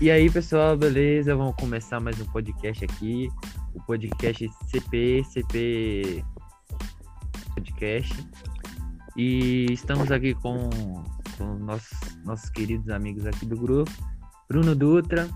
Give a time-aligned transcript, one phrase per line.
[0.00, 1.34] E aí, pessoal, beleza?
[1.36, 3.30] Vamos começar mais um podcast aqui.
[3.74, 6.24] O podcast CP, CP
[7.54, 8.26] Podcast.
[9.16, 10.70] E estamos aqui com,
[11.36, 13.90] com nossos, nossos queridos amigos aqui do grupo.
[14.48, 15.28] Bruno Dutra.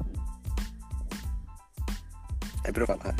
[2.64, 3.14] É pra eu falar.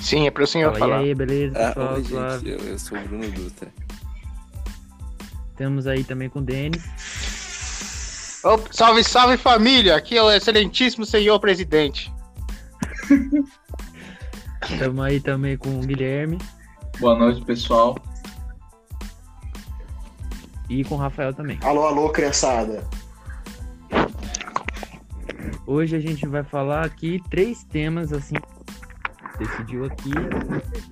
[0.00, 1.02] Sim, é pro senhor Fala, falar.
[1.04, 1.94] e aí, beleza, Ah, pessoal?
[1.94, 2.50] oi, Suave.
[2.50, 3.68] gente, eu, eu sou o Bruno Dutra.
[5.56, 6.82] Temos aí também com o Denis.
[8.70, 9.96] Salve, salve família!
[9.96, 12.10] Aqui é o excelentíssimo senhor presidente.
[14.70, 16.38] Estamos aí também com o Guilherme
[16.98, 17.98] Boa noite, pessoal.
[20.70, 21.58] e com o Rafael também.
[21.62, 22.88] Alô, alô, criançada.
[25.66, 28.36] Hoje a gente vai falar aqui três temas assim.
[29.40, 30.10] Decidiu aqui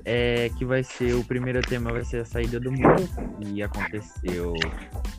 [0.06, 3.06] é que vai ser o primeiro tema vai ser a saída do Moro
[3.46, 4.54] e aconteceu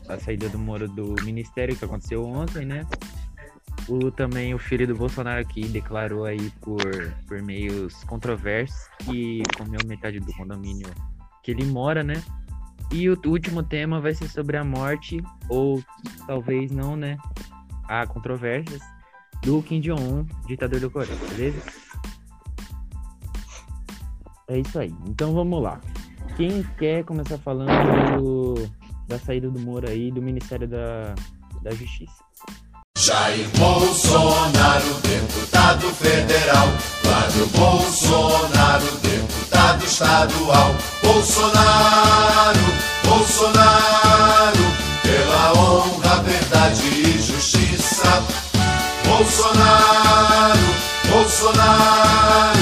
[0.08, 2.84] a saída do Moro do Ministério que aconteceu ontem, né?
[3.88, 6.82] O também o filho do Bolsonaro aqui declarou aí por
[7.28, 10.88] por meios controversos que comeu metade do condomínio
[11.44, 12.20] que ele mora, né?
[12.90, 15.80] E o último tema vai ser sobre a morte ou
[16.26, 17.16] talvez não, né?
[17.84, 18.82] Há controvérsias
[19.42, 21.62] do Kim Jong-un, ditador do Coreia, beleza?
[24.50, 24.92] É isso aí.
[25.06, 25.80] Então vamos lá.
[26.36, 27.70] Quem quer começar falando
[28.20, 28.70] do-
[29.08, 31.14] da saída do Moro aí do Ministério da,
[31.62, 32.22] da Justiça?
[32.98, 36.68] Jair Bolsonaro, deputado federal.
[37.02, 40.74] Flávio Bolsonaro, deputado estadual.
[41.02, 42.58] Bolsonaro,
[43.08, 44.64] Bolsonaro,
[45.02, 48.22] pela honra, verdade e justiça.
[49.06, 50.58] Bolsonaro,
[51.10, 52.59] Bolsonaro,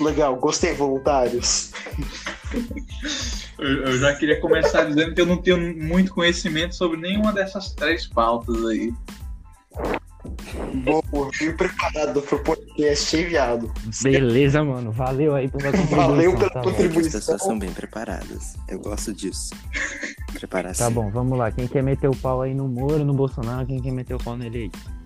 [0.00, 1.72] Legal, gostei, voluntários.
[3.58, 7.74] Eu, eu já queria começar dizendo que eu não tenho muito conhecimento sobre nenhuma dessas
[7.74, 8.92] três pautas aí.
[10.84, 11.02] Bom,
[11.38, 13.72] vim preparado pro podcast, hein, viado?
[14.02, 14.90] Beleza, mano.
[14.90, 16.08] Valeu aí pela contribuição.
[16.08, 17.06] Valeu pela tá contribuição.
[17.06, 18.56] As pessoas são bem preparadas.
[18.68, 19.54] Eu gosto disso.
[20.32, 20.88] Preparação.
[20.88, 21.50] Tá bom, vamos lá.
[21.50, 24.36] Quem quer meter o pau aí no Moro, no Bolsonaro, quem quer meter o pau
[24.36, 24.99] nele aí?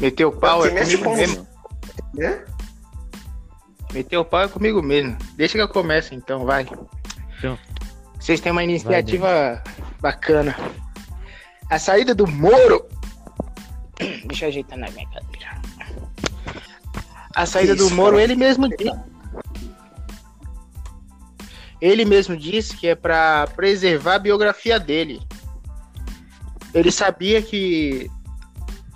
[0.00, 1.48] Meteu o pau é comigo com- mesmo.
[2.14, 2.44] Né?
[3.92, 5.16] Meteu o pau é comigo mesmo.
[5.36, 6.66] Deixa que eu comece então, vai.
[7.38, 7.58] Então.
[8.18, 9.62] Vocês têm uma iniciativa
[10.00, 10.54] bacana.
[11.70, 12.86] A saída do Moro.
[14.26, 15.60] Deixa eu ajeitar na minha cadeira.
[17.34, 18.22] A saída Isso, do Moro, cara.
[18.24, 18.92] ele mesmo disse.
[21.80, 25.20] Ele mesmo disse que é pra preservar a biografia dele.
[26.74, 28.10] Ele sabia que,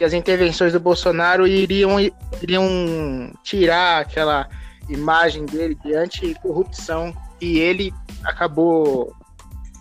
[0.03, 1.97] que as intervenções do Bolsonaro iriam,
[2.43, 4.49] iriam tirar aquela
[4.89, 9.15] imagem dele de anticorrupção e ele acabou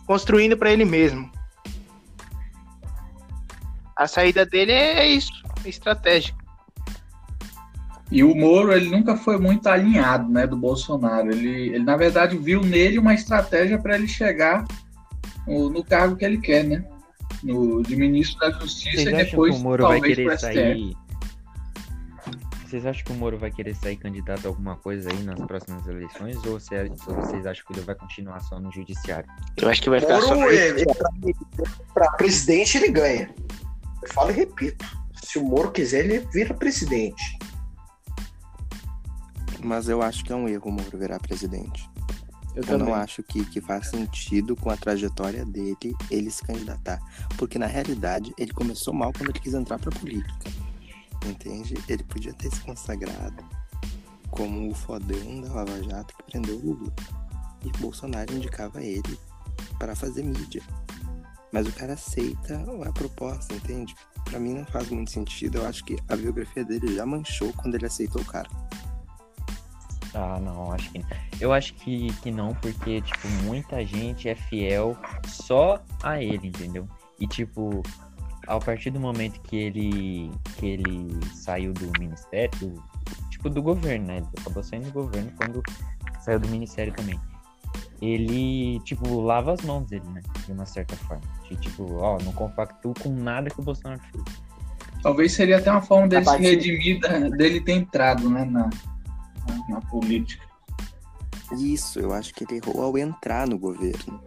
[0.06, 1.28] construindo para ele mesmo.
[3.96, 5.34] A saída dele é isso,
[5.66, 6.38] é estratégica.
[8.12, 11.32] E o Moro, ele nunca foi muito alinhado, né, do Bolsonaro.
[11.32, 14.68] Ele, ele na verdade, viu nele uma estratégia para ele chegar
[15.48, 16.86] no, no cargo que ele quer, né?
[17.44, 20.98] No, de ministro da Justiça Vocês e depois, que o Moro vai talvez, querer sair?
[22.66, 25.86] Vocês acham que o Moro vai querer sair candidato a alguma coisa aí nas próximas
[25.88, 26.38] eleições?
[26.46, 29.30] Ou cê- ou vocês acham que ele vai continuar só no judiciário?
[29.58, 30.36] Eu acho que vai ficar só.
[30.36, 30.74] Moro, é,
[31.94, 33.34] pra presidente, ele ganha.
[34.02, 34.86] Eu falo e repito.
[35.22, 37.38] Se o Moro quiser, ele vira presidente.
[39.64, 41.90] Mas eu acho que é um erro o Moro virar presidente.
[42.56, 42.88] Eu Eu também.
[42.88, 47.00] não acho que, que faz sentido com a trajetória dele ele se candidatar.
[47.38, 50.52] Porque na realidade ele começou mal quando ele quis entrar pra política.
[51.26, 51.76] Entende?
[51.88, 53.44] Ele podia ter se consagrado
[54.30, 56.94] como o fodão da Lava Jato que prendeu o Lula.
[57.64, 59.20] E Bolsonaro indicava ele
[59.78, 60.64] para fazer mídia.
[61.52, 63.94] Mas o cara aceita a proposta, entende?
[64.26, 65.58] Pra mim não faz muito sentido.
[65.60, 68.50] Eu acho que a biografia dele já manchou quando ele aceitou o cara.
[70.14, 71.06] Ah, não, acho que não.
[71.40, 76.88] Eu acho que, que não, porque, tipo, muita gente é fiel só a ele, entendeu?
[77.20, 77.82] E, tipo,
[78.48, 82.84] a partir do momento que ele, que ele saiu do ministério, do-
[83.30, 84.18] tipo, do governo, né?
[84.18, 85.64] Ele acabou saindo do governo quando
[86.22, 87.20] saiu do ministério também.
[88.02, 90.22] Ele, tipo, lava as mãos dele, né?
[90.46, 91.22] De uma certa forma.
[91.48, 94.24] De, tipo, ó, não compactuo com nada que o Bolsonaro fez.
[95.04, 97.00] Talvez seria até uma forma dele se redimir
[97.38, 98.70] dele ter entrado, né, na,
[99.68, 100.46] na, política.
[101.58, 104.22] Isso, eu acho que ele errou ao entrar no governo.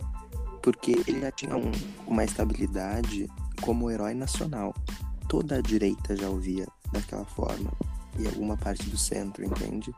[0.63, 1.73] Porque ele já tinha um-
[2.07, 3.29] uma estabilidade
[3.61, 4.75] como herói nacional.
[5.29, 7.71] Toda a direita já ouvia daquela forma.
[8.19, 9.95] E alguma parte do centro, entende?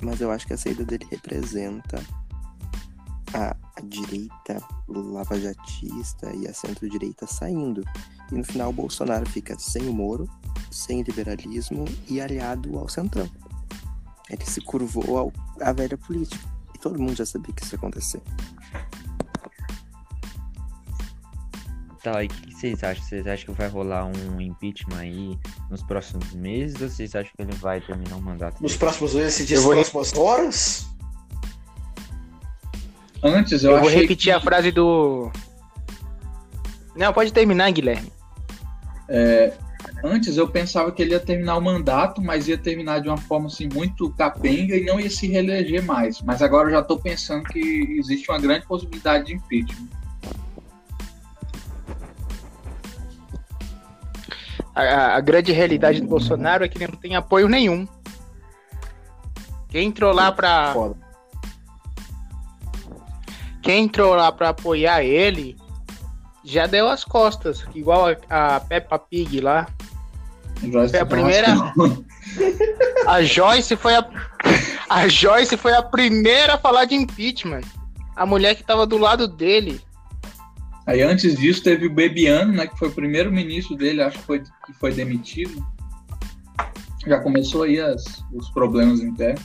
[0.00, 2.02] Mas eu acho que a saída dele representa
[3.34, 7.82] a, a direita lavajatista e a centro-direita saindo.
[8.30, 10.28] E no final Bolsonaro fica sem o Moro,
[10.70, 13.28] sem liberalismo e aliado ao centrão.
[14.30, 16.44] Ele se curvou ao, à velha política.
[16.74, 18.22] E todo mundo já sabia que isso ia acontecer.
[22.02, 23.04] Tá, e o que vocês acham?
[23.04, 25.38] Vocês acham que vai rolar um impeachment aí
[25.68, 28.62] nos próximos meses ou vocês acham que ele vai terminar o mandato?
[28.62, 28.78] Nos dele?
[28.78, 30.86] próximos meses, se diz vou- próximas horas?
[33.22, 35.30] Antes eu, Eu, vou repetir que, a frase do.
[36.96, 38.10] Não, pode terminar, Guilherme.
[40.04, 43.46] Antes eu pensava que ele ia terminar o mandato, mas ia terminar de uma forma
[43.46, 46.20] assim muito capenga e não ia se reeleger mais.
[46.22, 47.58] Mas agora eu já estou pensando que
[47.98, 49.88] existe uma grande possibilidade de impeachment.
[54.74, 57.86] A, a- grande realidade do Bolsonaro é que ele não tem apoio nenhum.
[59.68, 60.72] Quem entrou lá pra.
[60.72, 60.96] Foda.
[63.62, 65.56] Quem entrou lá pra apoiar ele
[66.44, 67.64] já deu as costas.
[67.74, 69.66] Igual a, a Peppa Pig lá.
[70.62, 71.54] Joyce É a primeira-.
[73.06, 74.06] A Joyce foi a.
[74.88, 77.62] A Joyce foi a primeira a falar de impeachment.
[78.16, 79.80] A mulher que tava do lado dele.
[80.86, 84.24] Aí antes disso teve o Bebiano, né, que foi o primeiro ministro dele, acho que
[84.24, 85.64] foi, que foi demitido.
[87.06, 89.42] Já começou aí as- os problemas internos.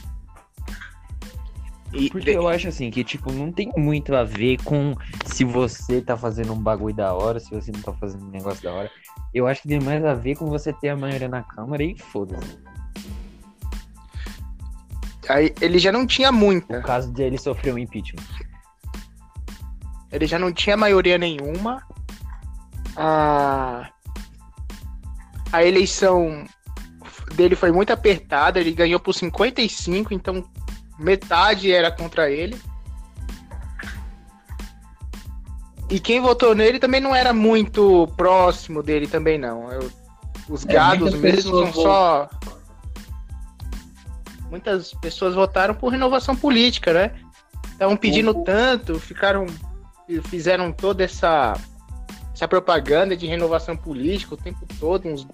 [1.95, 4.93] E Porque eu acho assim que, tipo, não tem muito a ver com
[5.25, 8.61] se você tá fazendo um bagulho da hora, se você não tá fazendo um negócio
[8.61, 8.91] da hora.
[9.33, 11.97] Eu acho que tem mais a ver com você ter a maioria na Câmara e
[11.97, 12.57] foda-se.
[15.29, 16.77] aí ele já não tinha muita.
[16.77, 18.23] No caso dele sofrer um impeachment.
[20.11, 21.81] Ele já não tinha maioria nenhuma.
[22.97, 23.89] A,
[25.51, 26.45] a eleição
[27.35, 28.59] dele foi muito apertada.
[28.59, 30.43] Ele ganhou por 55, então
[30.97, 32.59] metade era contra ele.
[35.89, 39.71] E quem votou nele também não era muito próximo dele também, não.
[39.71, 39.91] Eu-
[40.49, 42.29] os É, gados mesmo são só.
[44.49, 47.11] Muitas pessoas votaram por renovação política, né?
[47.71, 48.43] Estavam pedindo Uhum.
[48.43, 49.45] tanto, ficaram.
[50.25, 51.53] Fizeram toda essa,
[52.33, 55.27] essa propaganda de renovação política o tempo todo, uns,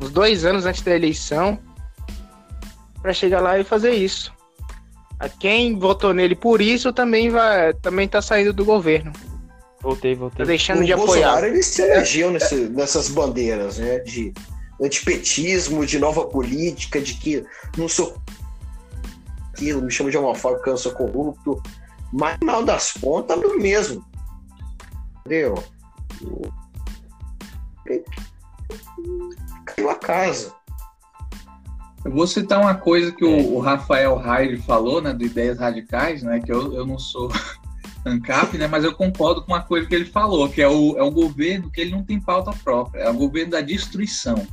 [0.00, 1.58] uns dois anos antes da eleição,
[3.02, 4.32] para chegar lá e fazer isso.
[5.18, 9.12] A quem votou nele por isso também vai também tá saindo do governo.
[9.80, 10.46] Voltei, Tá voltei.
[10.46, 11.48] deixando o de Bolsonaro apoiar.
[11.48, 13.98] ele se elegeu nesse- nessas bandeiras, né?
[14.00, 14.32] De
[14.82, 17.44] antipetismo, de nova política, de que
[17.78, 18.16] não sou
[19.52, 21.62] aquilo, me chama de homofóbico, que eu sou corrupto.
[22.12, 24.04] Mas, no final das contas, é o mesmo.
[25.20, 25.54] Entendeu?
[29.64, 30.52] Caiu a casa.
[32.06, 36.22] Eu vou citar uma coisa que o, o Rafael Raide falou, né, do Ideias Radicais,
[36.22, 37.32] né, que eu, eu não sou
[38.06, 41.02] ANCAP, né, mas eu concordo com uma coisa que ele falou, que é o, é
[41.02, 44.46] o governo que ele não tem pauta própria, é o governo da destruição.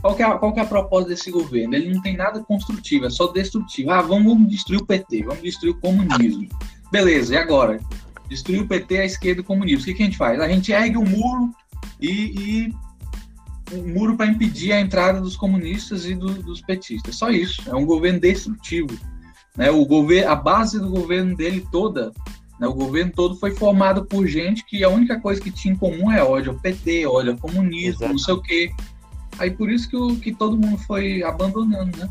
[0.00, 1.74] Qual que, é, a- qual que é a proposta desse governo?
[1.74, 3.90] Ele não tem nada construtivo, é só destrutivo.
[3.90, 6.46] Ah, vamos, vamos destruir o PT, vamos destruir o comunismo.
[6.92, 7.80] Beleza, e agora?
[8.28, 9.82] Destruir o PT, a esquerda e o comunismo.
[9.82, 10.38] O que, que a gente faz?
[10.38, 11.50] A gente ergue o muro
[12.00, 12.74] e, e
[13.74, 17.16] um muro para impedir a entrada dos comunistas e do- dos petistas.
[17.16, 17.62] Só isso.
[17.66, 18.96] É um governo destrutivo.
[19.56, 19.70] Né?
[19.70, 22.12] O governo, a base do governo dele toda,
[22.58, 22.66] né?
[22.66, 26.10] o governo todo foi formado por gente que a única coisa que tinha em comum
[26.10, 28.12] é ódio ao PT, ódio ao comunismo, Exato.
[28.12, 28.70] não sei o quê.
[29.38, 32.08] Aí por isso que, o, que todo mundo foi abandonando, né?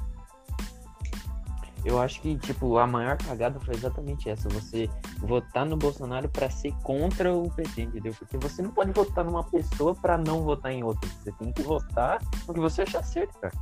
[1.83, 4.47] Eu acho que, tipo, a maior cagada foi exatamente essa.
[4.49, 4.87] Você
[5.19, 8.13] votar no Bolsonaro pra ser contra o PT, entendeu?
[8.13, 11.09] Porque você não pode votar numa pessoa pra não votar em outra.
[11.09, 13.53] Você tem que votar no que você achar certo, cara.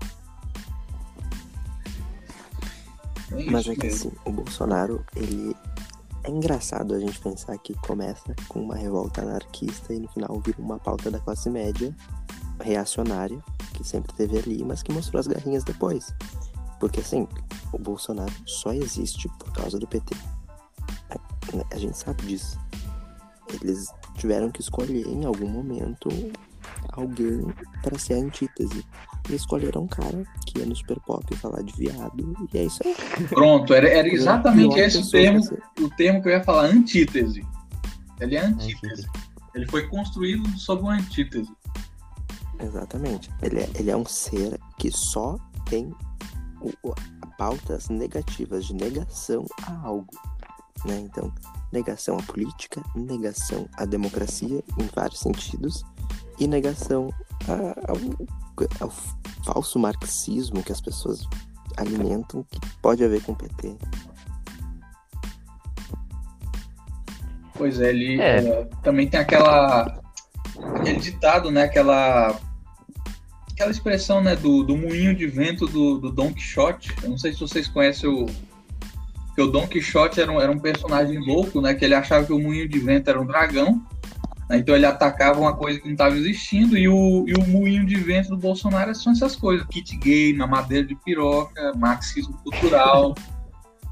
[3.31, 5.55] É Mas é que assim, o Bolsonaro, ele.
[6.21, 10.61] É engraçado a gente pensar que começa com uma revolta anarquista e no final vira
[10.61, 11.95] uma pauta da classe média
[12.61, 13.39] reacionária,
[13.73, 16.13] que sempre teve ali, mas que mostrou as garrinhas depois.
[16.79, 17.27] Porque assim,
[17.73, 20.15] o Bolsonaro só existe por causa do PT.
[21.09, 21.19] A-
[21.75, 22.59] A gente sabe disso.
[23.61, 26.09] Eles tiveram que escolher em algum momento
[26.93, 27.41] alguém
[27.81, 28.85] para ser a antítese.
[29.29, 32.79] E escolheram um cara que ia no super pop falar de viado, e é isso
[32.85, 32.95] aí.
[33.27, 35.39] Pronto, era, era exatamente esse o termo,
[35.81, 37.45] o termo que eu ia falar, antítese.
[38.19, 39.07] Ele é antítese.
[39.53, 41.51] Ele foi construído sob uma antítese.
[42.59, 43.29] Exatamente.
[43.41, 45.93] Ele é, ele é um ser que só tem
[47.37, 50.07] pautas negativas de negação a algo.
[50.85, 50.99] Né?
[50.99, 51.31] Então,
[51.73, 55.83] negação à política, negação à democracia em vários sentidos
[56.39, 57.09] e negação
[57.47, 57.97] a- ao,
[58.79, 58.89] ao
[59.45, 61.27] falso marxismo que as pessoas
[61.77, 63.75] alimentam que pode haver com o PT.
[67.55, 68.37] Pois é, ele É.
[68.39, 69.99] eh, também tem aquela
[70.75, 71.63] aquele ditado, né?
[71.63, 72.39] Aquela
[73.59, 74.37] aquela expressão, né?
[74.37, 76.95] Do, do moinho de vento do, do Don Quixote.
[77.03, 78.25] Eu não sei se vocês conhecem o
[79.35, 81.73] que o Don Quixote era um, era um personagem louco, né?
[81.73, 83.85] Que ele achava que o moinho de vento era um dragão.
[84.49, 87.85] né, Então ele atacava uma coisa que não estava existindo e o, e o moinho
[87.85, 93.13] de vento do Bolsonaro são essas coisas: kit gay, mamadeira de piroca, marxismo cultural,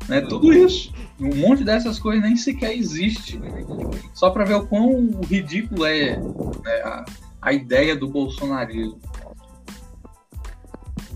[0.07, 0.21] né?
[0.21, 0.93] Tudo isso.
[1.19, 3.38] Um monte dessas coisas nem sequer existe.
[4.13, 7.05] Só para ver o quão ridículo é né, a,
[7.41, 8.97] a ideia do bolsonarismo.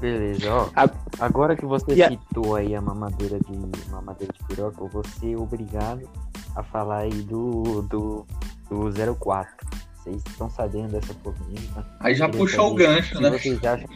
[0.01, 0.67] Beleza, ó.
[0.75, 0.89] A-
[1.19, 5.35] Agora que você a- citou aí a mamadeira de mamadeira de piroca, eu vou ser
[5.37, 6.09] obrigado
[6.55, 8.25] a falar aí do, do,
[8.69, 9.53] do 04.
[9.93, 11.85] Vocês estão sabendo dessa polêmica?
[11.99, 13.29] Aí já puxou o gancho, né?
[13.29, 13.87] Vocês acham...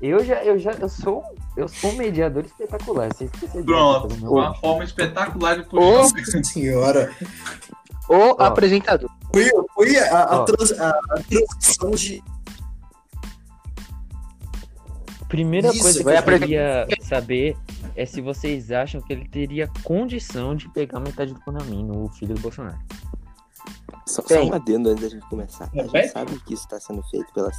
[0.00, 1.24] Eu já, eu já, eu sou,
[1.56, 3.08] eu sou um mediador espetacular.
[3.12, 3.30] Vocês
[3.64, 5.80] Pronto, meu- uma forma espetacular de puxar.
[6.22, 7.10] Nossa senhora.
[8.08, 8.36] O Ó.
[8.38, 9.10] apresentador.
[9.32, 12.22] Foi, foi a, a, trans, a, a transição de.
[15.28, 17.56] Primeira Isso, coisa que eu queria saber
[17.96, 22.34] é se vocês acham que ele teria condição de pegar metade do condomínio, o filho
[22.34, 22.78] do Bolsonaro.
[24.06, 25.68] Só, só um adendo antes da gente começar.
[25.74, 27.50] A gente sabe que isso está sendo feito pela,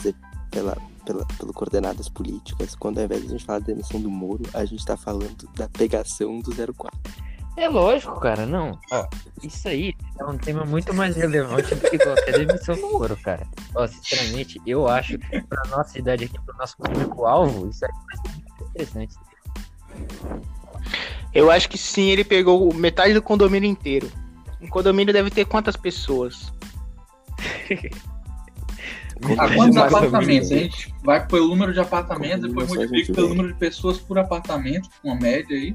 [0.49, 4.09] pela, pela, pelo coordenadas políticas, quando ao invés de a gente falar da demissão do
[4.09, 6.99] Moro, a gente tá falando da pegação do 04.
[7.57, 8.79] É lógico, cara, não.
[8.91, 9.07] Ó,
[9.41, 13.47] isso aí é um tema muito mais relevante do que qualquer demissão do Moro, cara.
[13.73, 18.15] Ó, sinceramente, eu acho que pra nossa idade aqui, pro nosso público-alvo, isso aí vai
[18.17, 19.15] ser muito interessante.
[21.33, 24.11] Eu acho que sim, ele pegou metade do condomínio inteiro.
[24.61, 26.53] Um condomínio deve ter quantas pessoas?
[29.29, 30.51] A Imagina quantos apartamentos?
[30.51, 34.89] A gente vai pelo número de apartamentos, depois multiplica pelo número de pessoas por apartamento,
[35.03, 35.73] uma média aí.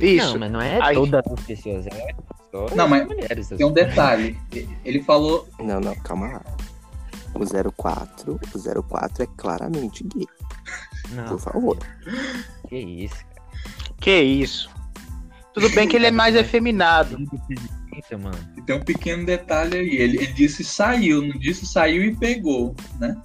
[0.00, 0.32] Isso.
[0.32, 2.14] Não, mas não é Aí- todas as pessoas, é
[2.50, 3.48] só Não, mas as mulheres.
[3.48, 4.38] Tem um detalhe.
[4.84, 5.48] Ele falou.
[5.58, 6.42] Não, não, calma lá.
[7.34, 10.26] O 04, o 04 é claramente gay,
[11.12, 11.78] Não, por favor.
[12.68, 13.24] que isso.
[13.98, 14.70] Que isso.
[15.54, 17.16] Tudo bem que ele é mais efeminado.
[17.94, 18.36] Eita, mano.
[18.56, 19.96] E tem um pequeno detalhe aí.
[19.96, 23.16] Ele, ele disse saiu, não disse saiu e pegou, né?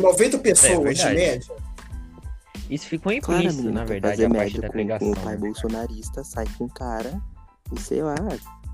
[0.00, 1.14] 90 pessoas de verdade.
[1.14, 1.59] média.
[2.70, 5.12] Isso ficou implícito, na verdade, fazer a parte da com, pregação.
[5.12, 5.40] com o pai né?
[5.40, 7.20] bolsonarista, sai com o cara
[7.74, 8.14] e sei lá,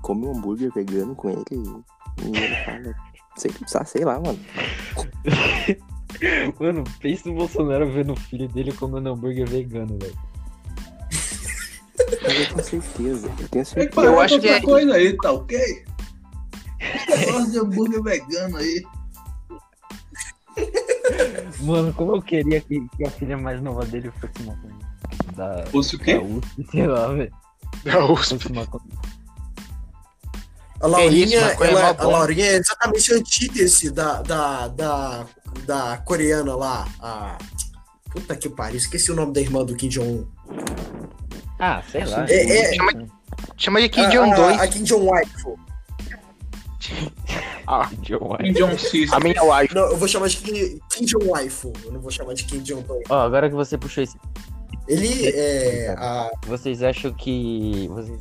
[0.03, 2.95] come um hambúrguer vegano com ele e ele fala.
[3.37, 4.39] Sei, sei, sei lá, mano.
[6.59, 10.17] Mano, pensa no Bolsonaro vendo o filho dele comendo hambúrguer vegano, velho.
[11.99, 14.07] Eu tenho certeza, eu tenho certeza.
[14.07, 15.85] Eu acho que é- coisa aí, tá ok?
[17.09, 18.83] Negócio de hambúrguer vegano aí.
[21.61, 24.57] Mano, como eu queria que, que a filha mais nova dele fosse uma
[25.35, 26.17] da, Fosse o da quê?
[26.17, 27.31] USP, sei lá, velho.
[28.07, 28.81] Fosse uma co-
[30.79, 32.07] A Laurinha, é ela- mó a.
[32.07, 35.25] Laurinha é exatamente a antítese da, da, da,
[35.65, 36.87] da coreana lá.
[36.99, 37.37] A...
[38.11, 40.25] Puta que pariu, esqueci o nome da irmã do Kim Jong-un.
[41.59, 42.25] Ah, sei lá.
[42.29, 42.77] É- é-
[43.57, 44.59] Chama de Kim A- Jong a, 2.
[44.61, 45.59] a Kim Jong-waifu.
[46.79, 47.11] Kim
[48.03, 48.37] Jong.
[49.11, 49.75] A minha wife.
[49.75, 51.73] Não, eu vou chamar de Kim, Kim Jong-waifu.
[51.85, 53.01] Eu não vou chamar de Kim Jong-un.
[53.09, 54.17] Ó, agora que você puxou esse.
[54.87, 55.95] Ele é.
[55.97, 57.87] A, Vocês acham que.
[57.89, 58.17] Vocês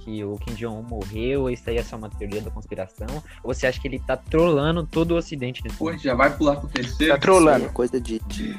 [0.00, 3.06] que o Kim Jong-un morreu, isso aí é só uma teoria da conspiração?
[3.42, 6.56] Ou você acha que ele tá trolando todo o ocidente nesse Pô, já vai pular
[6.56, 7.18] pro terceiro?
[7.18, 8.20] Tá é coisa de.
[8.20, 8.58] de...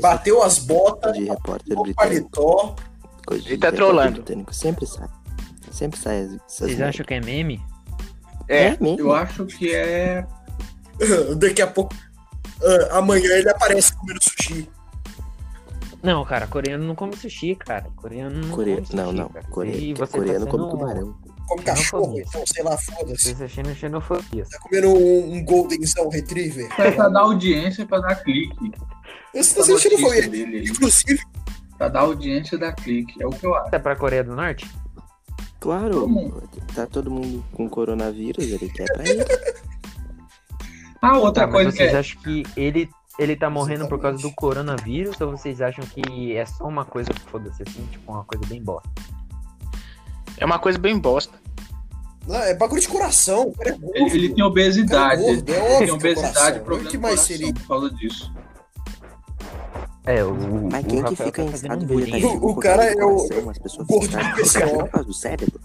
[0.00, 2.30] Bateu as botas, é de repórter o britânico.
[2.30, 2.76] paletó.
[3.26, 4.12] Coisa de Ele tá trolando.
[4.12, 4.54] Britânico.
[4.54, 5.08] Sempre sai.
[5.70, 7.60] Sempre sai essas Vocês acham que é meme?
[8.48, 8.70] É.
[8.70, 8.98] mesmo?
[8.98, 10.26] Eu acho que é.
[11.36, 11.94] Daqui a pouco.
[12.62, 14.68] ah, amanhã ele aparece comendo sushi.
[16.02, 17.86] Não, cara, coreano não come sushi, cara.
[17.96, 18.74] Coreano não Core...
[18.74, 19.28] come sushi, Não, não.
[19.50, 19.94] Core...
[19.94, 21.14] Você Coreano tá come sendo- tubarão.
[21.48, 22.24] Come cachorro, Xenofobia.
[22.28, 23.22] então, sei lá, foda-se.
[23.24, 24.44] Vocês achando xenofobia.
[24.50, 26.68] Tá comendo um, um Goldenzão Retriever.
[26.80, 28.72] É pra dar audiência pra dar clique.
[29.34, 30.28] Você tá notícia foi.
[30.28, 30.64] dele.
[30.68, 31.20] Inclusive,
[31.76, 33.20] Pra dar audiência da clique.
[33.22, 33.74] É o que eu acho.
[33.74, 34.70] É pra Coreia do Norte?
[35.58, 36.42] Claro, mundo.
[36.74, 39.24] tá todo mundo com coronavírus, ele quer pra ele.
[41.00, 41.98] Ah, outra Tá, mas coisa que vocês é.
[41.98, 46.44] acham que ele, ele tá morrendo por causa do coronavírus ou vocês acham que é
[46.46, 48.88] só uma coisa, foda-se assim, tipo uma coisa bem bosta?
[50.38, 51.34] É uma coisa bem bosta.
[52.26, 53.48] não, é bagulho de coração.
[53.48, 53.92] O cara é gordo.
[53.96, 55.20] Ele, ele tem obesidade.
[55.22, 56.64] Cara, gordo, é ele óbvio tem que é obesidade coração.
[56.64, 57.54] problema O que de mais coração seria?
[57.54, 58.32] por causa disso.
[60.04, 60.34] É, o.
[60.70, 63.16] Mas o quem que Rafael fica tá em estado vegetativo O- o cara é o
[63.52, 63.86] especial.
[63.86, 65.60] por causa do cérebro.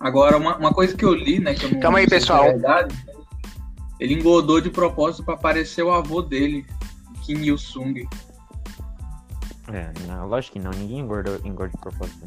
[0.00, 1.54] Agora, uma, uma coisa que eu li, né?
[1.54, 2.42] Que eu Calma aí, é pessoal.
[2.44, 2.92] verdade,
[4.02, 6.66] ele engordou de propósito pra parecer o avô dele,
[7.24, 8.08] Kim Il-sung.
[9.72, 12.26] É, não, lógico que não, ninguém engorda, engorda de propósito.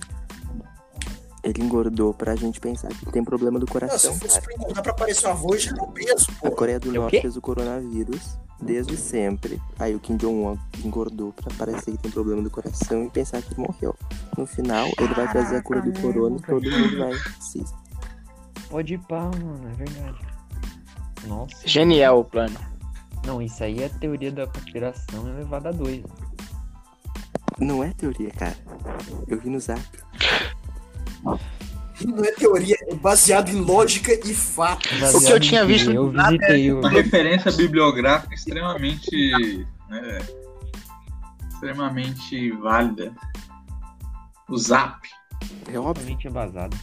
[1.43, 4.41] Ele engordou pra gente pensar que tem problema do Não, se coração, fosse cara.
[4.41, 6.51] pra engordar pra parecer um avô, já era um peso, A pô.
[6.55, 9.61] Coreia do É o Norte fez o coronavírus desde sempre.
[9.77, 13.53] Aí o Kim Jong-un engordou pra parecer que tem problema do coração e pensar que
[13.53, 13.93] ele morreu.
[14.37, 17.65] No final, ele vai trazer a cura do corona e todo mundo vai se
[18.69, 20.34] Pode ir pá, mano, é verdade.
[21.25, 21.67] Nossa.
[21.67, 22.57] Genial o plano.
[23.25, 26.03] Não, isso aí é teoria da conspiração elevada a dois.
[27.59, 28.55] Não é teoria, cara.
[29.27, 29.81] Eu vi no zap.
[31.23, 34.87] Não é teoria, é baseado em lógica e fato.
[35.15, 36.79] O que eu tinha visto Eu na visitei o.
[36.79, 39.65] Uma referência bibliográfica extremamente.
[39.89, 40.19] né,
[41.49, 43.13] extremamente válida.
[44.49, 45.07] O Zap.
[45.67, 45.93] É óbvio.
[45.93, 46.77] Totalmente embasado.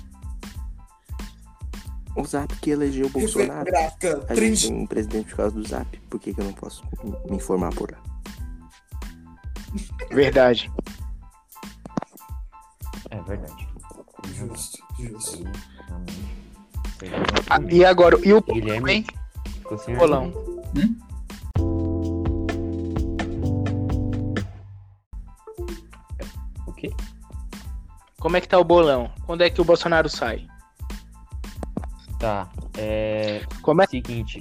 [2.14, 3.64] O zap que elegeu o Bolsonaro.
[3.64, 5.99] Gráfica, A gente tem um presidente por causa do zap.
[6.11, 6.85] Por que, que eu não posso
[7.28, 7.99] me informar por lá?
[10.11, 10.71] Verdade.
[13.11, 13.69] É verdade.
[14.35, 15.45] Justo, justo.
[17.49, 19.07] Ah, e agora, e o Guilherme hein?
[19.99, 20.25] Bolão.
[20.26, 21.12] argumento.
[26.66, 26.90] O quê?
[28.21, 29.11] Como é que tá o bolão?
[29.26, 30.47] Quando é que o Bolsonaro sai?
[32.23, 32.49] Tá.
[32.79, 33.43] É.
[33.62, 34.41] Como é Seguinte.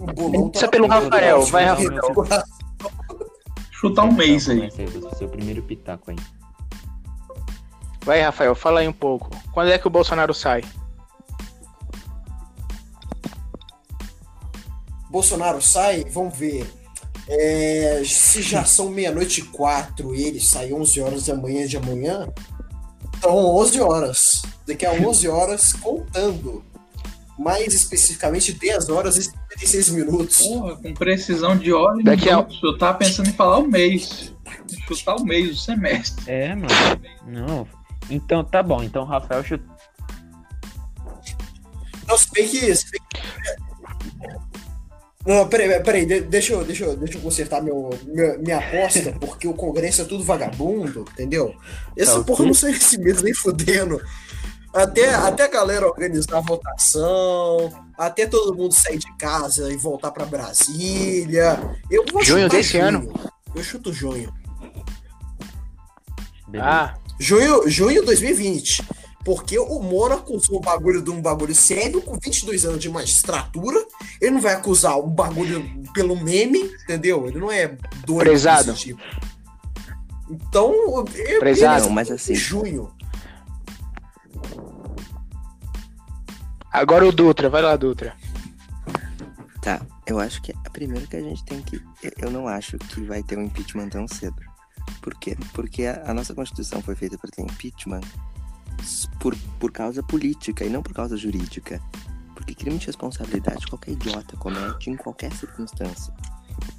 [0.00, 2.00] O bolão é pelo Rafael, vai, Rafael.
[3.70, 4.68] Chutar um mês aí.
[5.16, 6.16] Seu primeiro pitaco aí.
[8.02, 9.30] Vai, Rafael, fala aí um pouco.
[9.52, 10.64] Quando é que o Bolsonaro sai?
[15.08, 16.68] Bolsonaro sai, vamos ver.
[17.28, 22.28] É, se já são meia-noite e quatro, ele sai 11 horas da manhã de amanhã,
[23.16, 24.42] então 11 horas.
[24.66, 26.64] Daqui a 11 horas, contando.
[27.38, 30.38] Mais especificamente, 10 horas e 56 minutos.
[30.38, 32.60] Porra, com precisão de hora e Daqui a- minutos.
[32.62, 34.32] Eu tava pensando em falar o mês.
[34.88, 36.24] Chutar o mês, o semestre.
[36.30, 36.68] É, mano.
[37.26, 37.68] Não.
[38.08, 38.82] Então, tá bom.
[38.82, 39.64] Então, Rafael chuta.
[42.08, 42.74] Não, se bem que.
[42.74, 43.20] Se bem que...
[45.26, 49.12] Não, peraí, peraí, de- deixa eu, deixa eu, deixa eu consertar meu, meu- minha aposta,
[49.20, 51.52] porque o Congresso é tudo vagabundo, entendeu?
[51.98, 54.00] Essa Tá, o porra não sai esse mesmo nem fudendo.
[54.74, 60.10] Até, até a galera organizar a votação, até todo mundo sair de casa e voltar
[60.10, 61.58] pra Brasília.
[61.90, 63.10] Eu vou Junho desse ano?
[63.54, 64.32] Eu chuto junho.
[66.48, 66.70] Beleza.
[66.70, 68.84] Ah, Junho, junho 2020.
[69.24, 73.84] Porque o Moro acusou o bagulho de um bagulho sério com 22 anos de magistratura.
[74.20, 77.26] Ele não vai acusar um bagulho pelo meme, entendeu?
[77.26, 77.76] Ele não é
[78.06, 78.70] doido Prezado.
[78.72, 79.02] desse tipo.
[80.30, 80.72] Então,
[81.14, 81.90] eu, Prezado.
[81.90, 82.92] Mas assim, junho.
[86.72, 88.14] Agora o Dutra, vai lá, Dutra.
[89.62, 89.80] tá.
[90.06, 91.82] Eu acho que a primeira que a gente tem que.
[92.18, 94.36] eu- não acho que vai ter um impeachment tão cedo.
[95.00, 95.36] Por quê?
[95.52, 98.02] Porque a, nossa Constituição foi feita para ter impeachment
[99.18, 101.80] por, por causa política e não por causa jurídica.
[102.34, 106.14] Porque crime de responsabilidade qualquer idiota comete em qualquer circunstância.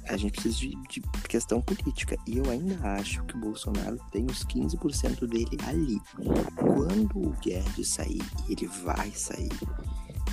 [0.08, 2.16] A gente precisa de, de questão política.
[2.26, 6.00] E eu ainda acho que o Bolsonaro tem os 15% dele ali.
[6.56, 9.52] Quando o Guedes sair, e ele vai sair,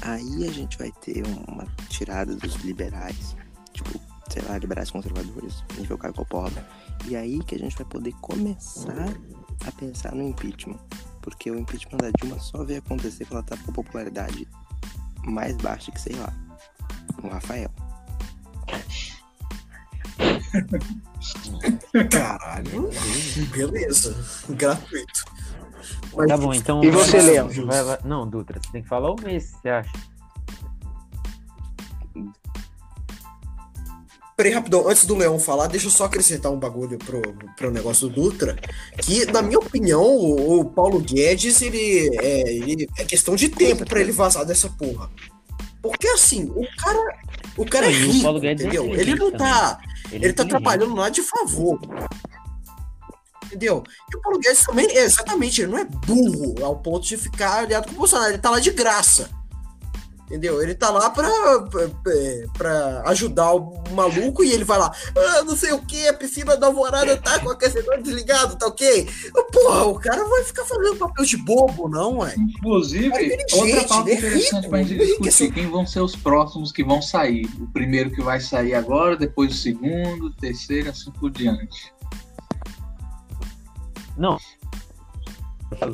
[0.01, 3.35] aí a gente vai ter uma tirada dos liberais.
[3.73, 6.63] Tipo, sei lá, liberais conservadores, nível Caio pobre.
[7.07, 9.09] E aí que a gente vai poder começar
[9.65, 10.79] a pensar no impeachment.
[11.21, 14.47] Porque o impeachment da Dilma só veio acontecer quando ela tá com popularidade
[15.25, 16.33] mais baixa que, sei lá,
[17.23, 17.71] o Rafael.
[22.09, 22.89] Caralho.
[23.51, 24.15] Beleza.
[24.49, 25.25] Gratuito.
[26.15, 26.83] Mas Tá bom, então.
[26.83, 29.91] E você, vai- Não, Dutra, você tem que falar o mês, você acha?
[34.37, 37.21] Peraí, rapidão, antes do Leão falar, deixa eu só acrescentar um bagulho pro,
[37.55, 38.57] pro negócio do Dutra.
[39.01, 43.85] Que, na minha opinião, o, o Paulo Guedes, ele é, ele é questão de tempo
[43.85, 45.09] pra ele vazar dessa porra.
[45.81, 46.99] Porque assim, o cara.
[47.55, 48.85] O cara é Não, e o rico, Paulo Guedes é entendeu?
[48.87, 49.79] inteligente Ele não tá.
[50.11, 51.79] Ele, tá é trabalhando lá de favor.
[53.45, 53.83] Entendeu?
[54.11, 57.59] E o Paulo Guedes também, é, exatamente, ele não é burro ao ponto de ficar
[57.59, 59.29] aliado com o Bolsonaro, ele tá lá de graça.
[60.25, 60.59] Entendeu?
[60.59, 61.29] Ele tá lá pra,
[61.69, 61.87] pra,
[62.57, 66.57] pra ajudar o maluco e ele vai lá, ah, não sei o que, a piscina
[66.57, 69.07] da alvorada tá com o aquecedor desligado, tá ok?
[69.53, 72.33] Porra, o cara vai ficar fazendo papel de bobo, não, ué.
[72.39, 75.85] Inclusive, inteligente, outra pauta é interessante rico, pra gente ele é discutir esse- quem vão
[75.85, 77.45] ser os próximos que vão sair.
[77.59, 81.93] O primeiro que vai sair agora, depois o segundo, o terceiro, assim por diante.
[84.17, 84.39] Não.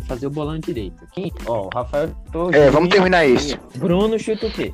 [0.07, 1.07] Fazer o bolão direito.
[1.13, 1.31] Quem?
[1.47, 2.09] Ó, o Rafael.
[2.31, 3.57] Tô, É, vamos terminar isso.
[3.77, 4.73] Bruno chuta o quê?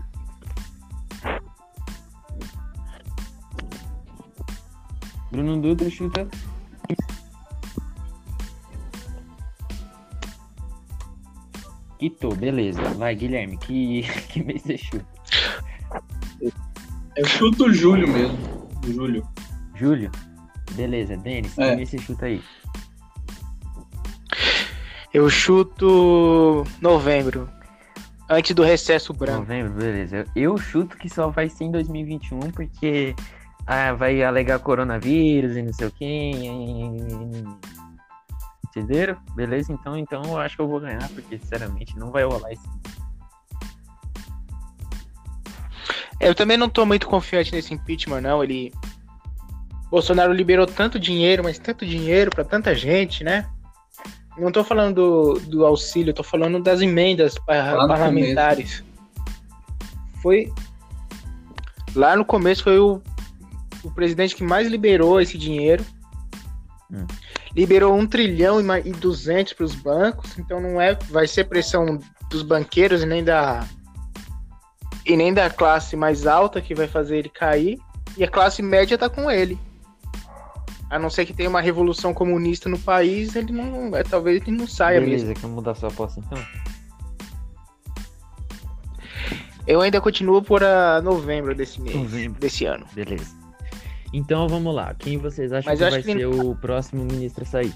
[5.31, 6.27] Bruno Dutra chuta.
[11.99, 12.81] Quito, beleza.
[12.95, 15.05] Vai, Guilherme, que, que mês você chuta?
[17.15, 18.37] Eu chuto o Júlio mesmo.
[18.87, 19.27] Júlio.
[19.75, 20.11] Julho?
[20.73, 21.69] Beleza, Denis, É.
[21.71, 22.41] que mês você chuta aí?
[25.17, 27.49] Eu chuto novembro.
[28.29, 29.39] Antes do recesso branco.
[29.39, 30.25] Novembro, beleza.
[30.35, 33.15] Eu chuto que só vai ser em 2021, porque
[33.65, 36.31] ah, vai alegar coronavírus e não sei o quê.
[38.69, 39.17] Entenderam?
[39.33, 39.73] Beleza?
[39.73, 42.69] Então, então eu acho que eu vou ganhar, porque sinceramente não vai rolar esse.
[46.19, 48.43] Eu também não tô muito confiante nesse impeachment, não.
[48.43, 48.71] Ele.
[49.89, 53.49] Bolsonaro liberou tanto dinheiro, mas tanto dinheiro pra tanta gente, né?
[54.37, 58.83] Não tô falando do, do auxílio, tô falando das emendas parlamentares.
[60.21, 60.53] Foi.
[61.95, 63.01] Lá no começo foi o,
[63.83, 65.83] o presidente que mais liberou esse dinheiro.
[66.91, 67.05] Hum.
[67.55, 71.45] Liberou um trilhão e ma- e duzentos para os bancos, então não é, vai ser
[71.45, 73.65] pressão dos banqueiros e nem da
[75.03, 77.79] e nem da classe mais alta que vai fazer ele cair,
[78.17, 79.57] e a classe média tá com ele.
[80.89, 84.51] A não ser que tenha uma revolução comunista no país, ele não, é, talvez ele
[84.55, 85.41] não saia beleza, mesmo.
[85.41, 86.41] quer mudar sua aposta então?
[89.67, 92.39] Eu ainda continuo por a novembro desse mês, Novembro.
[92.39, 92.85] desse ano.
[92.93, 93.35] Beleza.
[94.13, 94.95] Então vamos lá.
[94.97, 97.73] Quem vocês acham Mas que vai que ser ele- o próximo ministro a sair?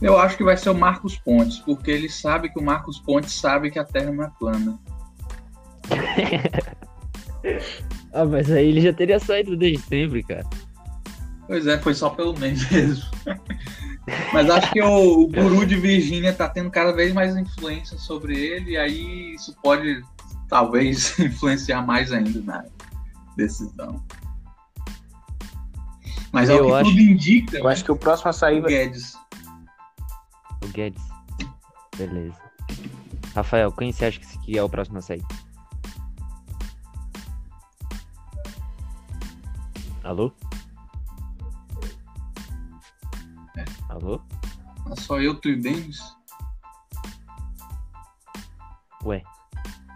[0.00, 3.38] Eu acho que vai ser o Marcos Pontes, porque ele sabe que o Marcos Pontes
[3.38, 4.78] sabe que a Terra não é plana.
[8.14, 10.46] Ah, mas aí ele já teria saído desde sempre, cara.
[11.46, 13.04] Pois é, foi só pelo menos mesmo.
[14.34, 18.38] Mas acho que o, o guru de Virgínia tá tendo cada vez mais influência sobre
[18.38, 20.02] ele, e aí isso pode
[20.46, 22.64] talvez influenciar mais ainda na
[23.34, 24.04] decisão.
[26.32, 28.58] Mas é Eu o que acho- tudo indica, Eu acho que o próximo a sair
[28.58, 29.16] o vai Guedes.
[30.62, 31.02] O Guedes.
[31.96, 32.36] Beleza.
[33.34, 35.22] Rafael, quem você acha que- que é o próximo a sair?
[40.04, 40.30] Alô?
[43.56, 43.64] É.
[43.88, 44.20] Alô?
[44.90, 45.98] É só eu, tu e Denis.
[49.02, 49.22] Ué,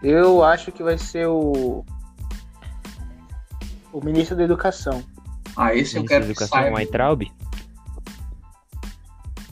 [0.01, 1.85] Eu acho que vai ser o.
[3.93, 5.03] O ministro da Educação.
[5.55, 6.73] Ah, esse eu ministro quero da que Educação.
[6.73, 7.31] Weintraub?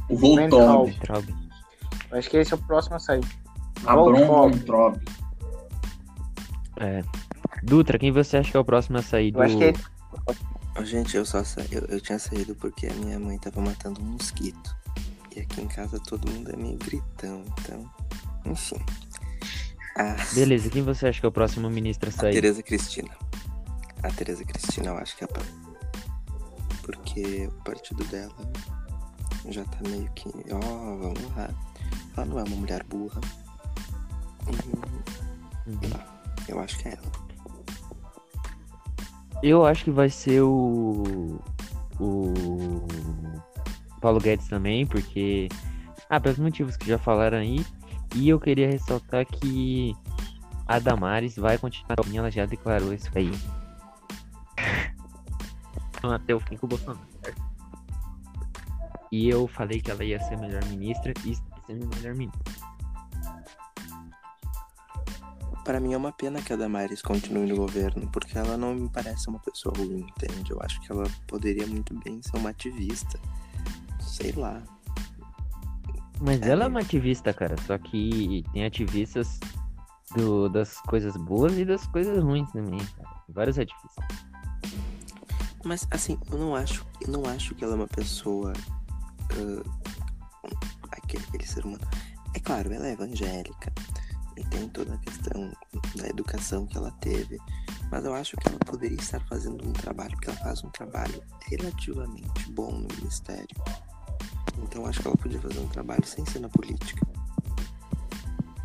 [0.10, 0.40] O Voltaub.
[0.40, 0.86] Weintraub.
[0.88, 1.30] Weintraub.
[2.10, 3.26] Eu acho que esse é o próximo a sair.
[3.86, 4.54] Abron Voltaub.
[4.54, 4.98] Weintraub.
[6.78, 7.04] É.
[7.62, 9.40] Dutra, quem você acha que é o próximo a sair do...
[9.40, 9.97] Eu acho que Ó,
[10.84, 11.62] Gente, eu só sa...
[11.72, 14.76] eu, eu tinha saído porque a minha mãe tava matando um mosquito.
[15.36, 17.90] E aqui em casa todo mundo é meio gritão, então.
[18.46, 18.80] Enfim.
[20.34, 22.34] Beleza, quem você acha que é o próximo ministro a a sair?
[22.34, 23.10] Tereza Cristina.
[24.04, 25.44] A Tereza Cristina eu acho que é pra.
[26.84, 28.36] Porque o partido dela
[29.50, 30.30] já tá meio que.
[30.52, 31.50] Ó, vamos lá.
[32.16, 33.20] Ela não é uma mulher burra.
[34.48, 35.08] Hum,
[35.68, 35.90] Uhum.
[36.48, 37.27] Eu acho que é ela.
[39.44, 41.40] Eu acho que vai ser o.
[42.00, 42.34] O.
[44.02, 45.48] Paulo Guedes também, porque.
[46.10, 47.66] Ah, pelos motivos que já falaram aí.
[48.16, 49.96] E eu queria ressaltar que
[50.66, 51.98] a Damares vai continuar.
[52.14, 53.32] Ela já declarou isso aí.
[56.04, 57.06] Até o fim com o Bolsonaro?
[59.12, 62.16] E eu falei que ela ia ser a melhor ministra e está sendo a melhor
[62.16, 62.67] ministra.
[65.68, 68.88] Pra mim é uma pena que a Damares continue no governo, porque ela não me
[68.90, 70.50] parece uma pessoa ruim, entende?
[70.52, 73.20] Eu acho que ela poderia muito bem ser uma ativista.
[74.00, 74.64] Sei lá.
[76.22, 76.52] Mas É.
[76.52, 77.58] ela é uma ativista, cara.
[77.68, 79.42] Só que tem ativistas
[80.16, 83.10] do- das coisas boas e das coisas ruins também, cara.
[83.28, 84.06] Vários ativistas.
[85.66, 88.54] Mas assim, eu não acho, eu não acho que ela é uma pessoa.
[89.34, 89.64] ah,
[90.92, 91.84] aquele, aquele ser humano.
[92.34, 93.74] É claro, ela é evangélica
[94.38, 95.52] e tem toda a questão
[95.96, 97.38] da educação que ela teve.
[97.92, 101.22] Mas eu acho que ela poderia estar fazendo um trabalho, porque ela faz um trabalho
[101.50, 103.48] relativamente bom no ministério.
[104.60, 107.06] Então eu acho que ela podia fazer um trabalho sem ser na política.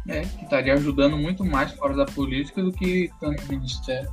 [0.08, 4.10] É, que estaria ajudando muito mais fora da política do que no ministério.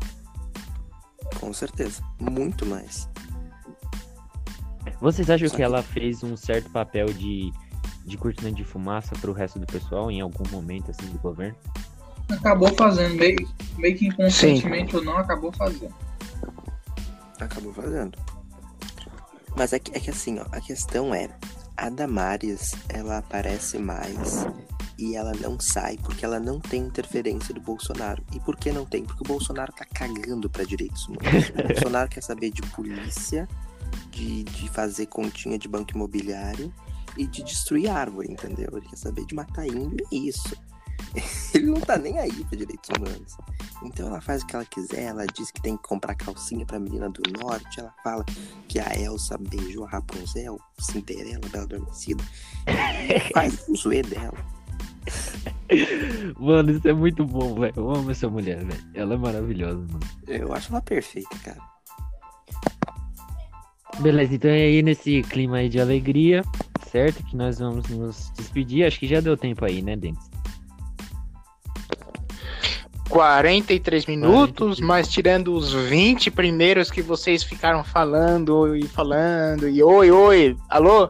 [1.39, 2.04] Com certeza.
[2.19, 3.10] Muito mais.
[5.02, 7.52] Vocês acham Só que que- ela fez um certo papel de,
[8.10, 11.56] de cortina de fumaça pro resto do pessoal em algum momento, assim, do governo?
[12.30, 13.38] Acabou fazendo, meio,
[13.78, 15.93] meio que inconscientemente ou não, acabou fazendo.
[17.39, 18.17] Acabou fazendo.
[19.56, 21.30] Mas é que, é que assim, ó, a questão é,
[21.76, 24.45] a Damares, ela aparece mais
[24.98, 28.24] e ela não sai porque ela não tem interferência do Bolsonaro.
[28.34, 29.06] E por que não tem?
[29.06, 31.52] Porque o Bolsonaro tá cagando pra direitos humanos.
[31.58, 33.48] O Bolsonaro quer saber de polícia,
[34.12, 36.72] de, de fazer continha de banco imobiliário
[37.19, 38.69] e de destruir árvore, entendeu?
[38.71, 40.55] Ele quer saber de matar índio e é isso.
[41.53, 43.38] Ele não tá nem aí pra direitos humanos.
[43.84, 46.79] Então ela faz o que ela quiser, ela diz que tem que comprar calcinha pra
[46.79, 48.23] menina do norte, ela fala
[48.67, 52.23] que a Elsa beijou a Rapunzel, Cinderela, Bela Adormecida.
[53.34, 54.38] faz o zoe dela.
[56.39, 57.73] Mano, isso é muito bom, velho.
[57.75, 58.89] Eu amo essa mulher, velho.
[58.93, 59.99] Ela é maravilhosa, mano.
[60.27, 61.62] Eu acho ela perfeita, cara.
[63.99, 66.41] Beleza, então é aí nesse clima aí de alegria,
[66.89, 67.23] certo?
[67.23, 68.86] Que nós vamos nos despedir.
[68.86, 70.30] Acho que já deu tempo aí, né, Denis?
[73.10, 74.88] 43 minutos, 43.
[74.88, 81.10] mas tirando os 20 primeiros que vocês ficaram falando e falando, e oi, oi, alô?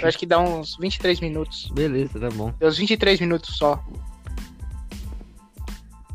[0.00, 1.70] Eu acho que dá uns 23 minutos.
[1.74, 2.52] Beleza, tá bom.
[2.58, 3.84] Deu uns 23 minutos só.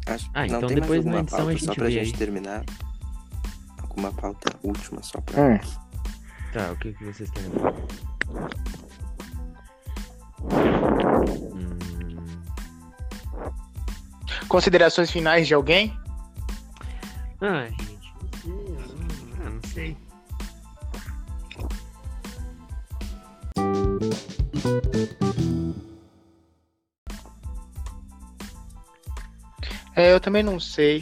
[0.07, 1.91] Acho, Ah, não então tem depois mais na edição a pauta gente só pra vê
[1.91, 2.17] gente aí.
[2.17, 2.65] terminar.
[3.77, 5.39] Alguma pauta última só pra.
[5.39, 5.59] Hum.
[6.51, 7.73] Tá, o que, que vocês querem falar?
[11.53, 11.79] Hum,
[14.49, 15.97] Considerações finais de alguém?
[17.39, 18.13] Ah, gente,
[18.45, 19.37] não sei.
[19.39, 19.97] ah, não sei.
[29.95, 31.01] É, eu também não sei.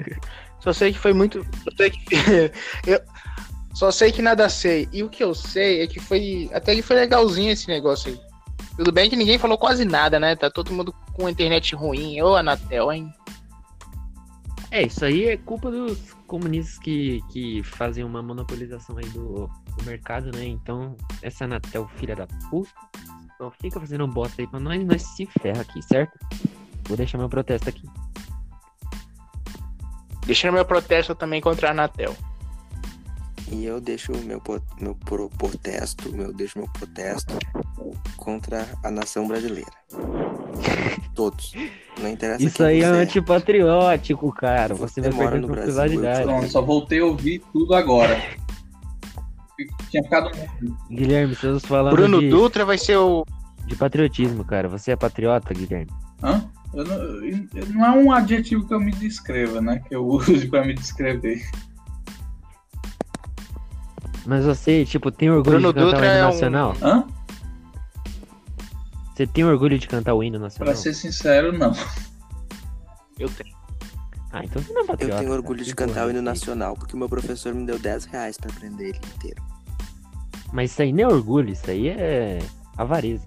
[0.60, 1.44] Só sei que foi muito.
[1.64, 2.14] Só sei que,
[2.86, 3.00] eu
[3.76, 4.88] só sei que nada sei.
[4.90, 6.48] E o que eu sei é que foi.
[6.54, 8.18] Até que foi legalzinho esse negócio aí.
[8.74, 10.34] Tudo bem que ninguém falou quase nada, né?
[10.34, 12.22] Tá todo mundo com a internet ruim.
[12.22, 13.12] Ô, Anatel, hein?
[14.70, 19.84] É, isso aí é culpa dos comunistas que, que fazem uma monopolização aí do, do
[19.84, 20.46] mercado, né?
[20.46, 22.70] Então, essa Anatel, filha da puta,
[23.36, 26.18] só fica fazendo bosta aí pra nós, nós se ferra aqui, certo?
[26.88, 27.86] Vou deixar meu protesto aqui.
[30.24, 32.16] Deixando meu protesto também contra a Anatel.
[33.50, 34.42] E eu deixo meu,
[34.80, 37.34] meu pro- protesto, meu, deixo meu protesto
[38.16, 39.70] contra a nação brasileira.
[41.14, 41.52] Todos.
[42.00, 44.74] Não interessa Isso aí é você antipatriótico, cara.
[44.74, 45.48] Você, Você vai mora perder eu
[46.24, 48.20] Pronto, só voltei a ouvir tudo agora.
[49.90, 50.30] Tinha ficado.
[50.90, 53.24] Guilherme, estamos falando Bruno de, Dutra vai ser o.
[53.66, 54.68] de patriotismo, cara.
[54.68, 55.90] Você é patriota, Guilherme?
[56.22, 56.44] Hã?
[56.74, 59.80] Eu não, eu- não é um adjetivo que eu me descreva, né?
[59.88, 61.40] Que eu uso pra me descrever.
[64.26, 66.74] Mas você, tipo, tem orgulho Bruno de cantar Dutra o hino é um- nacional?
[66.82, 67.04] Hã?
[69.14, 70.76] Você tem orgulho de cantar o hino Pra nacional?
[70.76, 71.72] ser sincero, não.
[73.18, 73.54] Eu tenho.
[74.32, 75.16] Ah, então você não é Eu patriota.
[75.18, 75.40] tenho cara.
[75.40, 78.04] orgulho de Que cantar o hino é nacional, porque o meu professor me deu 10
[78.04, 79.42] reais pra aprender ele inteiro.
[80.52, 82.38] Mas isso aí não é orgulho, isso aí é
[82.76, 83.24] avareza.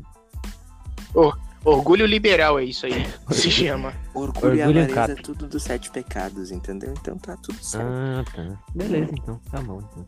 [1.66, 3.06] Orgulho liberal é isso aí.
[3.32, 3.94] Se chama.
[4.14, 5.22] Orgulho, e Orgulho e avareza é cato.
[5.24, 6.94] tudo dos sete pecados, entendeu?
[7.02, 7.86] Então tá tudo certo.
[7.90, 8.58] Ah, tá.
[8.76, 9.40] Beleza, então.
[9.52, 10.06] Tá bom, então.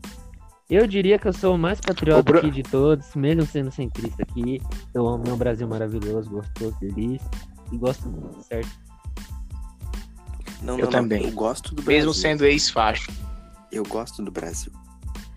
[0.74, 4.22] Eu diria que eu sou o mais patriota Bru- aqui de todos, mesmo sendo centrista
[4.22, 4.58] aqui.
[4.94, 7.20] Eu amo meu Brasil maravilhoso, gostoso, feliz.
[7.70, 8.70] E gosto muito, certo?
[10.62, 11.22] Não, eu não, também.
[11.24, 11.28] não.
[11.28, 11.92] Eu gosto do Brasil.
[11.98, 13.10] Mesmo sendo ex-facho.
[13.70, 14.72] Eu gosto do Brasil.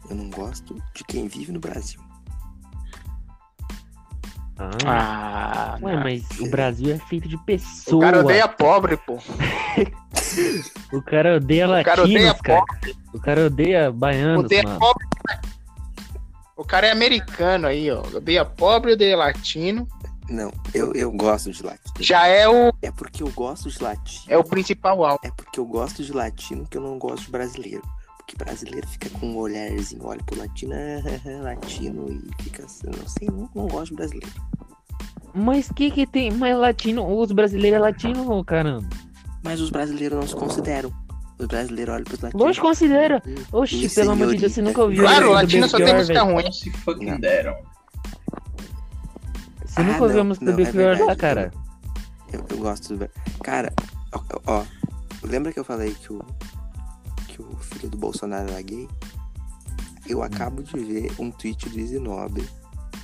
[0.09, 1.99] Eu não gosto de quem vive no Brasil.
[4.57, 5.77] Ah, Ah.
[5.81, 8.03] ué, mas o Brasil é feito de O pessoas.
[8.05, 9.17] cara odeia pobre, pô.
[10.93, 12.63] O cara odeia O cara latinos, odeia cara.
[13.13, 14.79] O cara odeia baianos, Odeia mano.
[14.79, 15.05] pobre.
[16.57, 18.01] O cara é americano aí, ó.
[18.15, 19.87] Odeia pobre, odeia latino.
[20.29, 21.93] Não, eu, eu gosto de latino.
[21.99, 24.23] Já é o, É porque eu gosto de latino.
[24.27, 25.19] é o principal alvo.
[25.23, 27.83] É porque eu gosto de latino que eu não gosto de brasileiro.
[28.25, 30.73] Porque brasileiro fica com um olharzinho, olha pro latino,
[31.43, 34.33] latino, e fica assim, não sei, não, não gosto de brasileiro.
[35.33, 37.05] Mas que que tem mais latino?
[37.07, 38.87] Os brasileiros é latino, caramba.
[39.43, 40.91] Mas os brasileiros não se consideram.
[41.37, 42.45] Os brasileiros olham pros latinos.
[42.45, 43.21] Lógico, considera.
[43.51, 46.51] Oxi, pelo amor de Deus, você nunca ouviu Claro, latino só tem música ruim.
[46.51, 47.19] Se fucking Não.
[47.19, 47.55] deram.
[49.65, 51.51] Você nunca Ah, ouviu a não, música do não, é lá, cara?
[52.31, 53.09] Eu, eu gosto do.
[53.43, 53.73] Cara,
[54.13, 54.63] ó, ó,
[55.23, 56.19] lembra que eu falei que o,
[57.35, 58.87] que o filho do Bolsonaro era gay?
[60.07, 62.47] Eu acabo de ver um tweet do Isinobre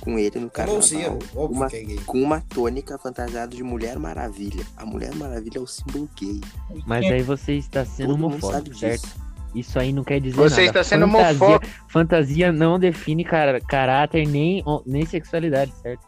[0.00, 0.80] com ele no carnaval.
[0.82, 1.96] Igualzinho, óbvio uma- é.
[2.06, 4.64] Com uma tônica fantasiada de Mulher Maravilha.
[4.76, 6.40] A Mulher Maravilha é o símbolo gay.
[6.86, 9.02] Mas aí você está sendo Todo homofóbico, certo?
[9.02, 9.22] disso.
[9.54, 10.78] Isso aí não quer dizer Você nada.
[10.78, 11.72] está sendo fantasia, homofóbico.
[11.88, 16.00] fantasia não define cara, caráter nem, nem sexualidade, certo?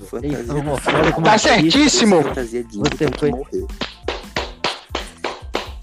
[0.00, 2.22] Fantasia, homofóbicos, Tá certíssimo.
[2.22, 3.66] fantasia de Você foi- morrer.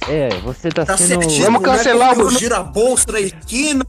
[0.08, 1.22] É, você tá, Tá sendo...
[1.22, 3.86] Vamos não é cancelar o Bruno- Gira a bolsa da esquina.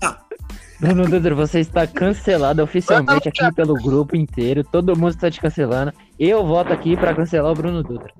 [0.78, 4.62] Bruno Dutra, você está cancelado oficialmente aqui pelo grupo inteiro.
[4.62, 5.92] Todo mundo está te cancelando.
[6.18, 8.12] Eu voto aqui pra cancelar o Bruno Dutra.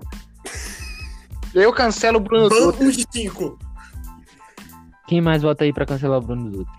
[1.55, 2.73] Eu cancelo o Bruno Dutra.
[2.79, 3.59] Vamos de cinco.
[5.07, 6.73] Quem mais vota aí pra cancelar o Bruno Dutra?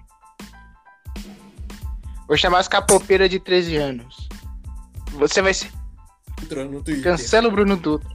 [2.28, 4.28] Vou chamar as capopeiras de 13 anos.
[5.14, 5.72] Você vai ser.
[7.04, 8.10] Cancela o Bruno Dutra.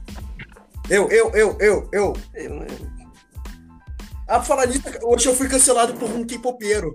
[0.89, 2.13] Eu, eu, eu, eu, eu.
[2.33, 2.93] Eu, eu-
[4.27, 6.93] Ah, pra falar nisso, hoje eu fui cancelado por um K-popeiro.